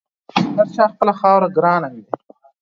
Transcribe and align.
پر 0.31 0.43
هر 0.55 0.67
چا 0.75 0.83
خپله 0.93 1.13
خاوره 1.19 1.47
ګرانه 1.57 1.87
وي. 1.93 2.03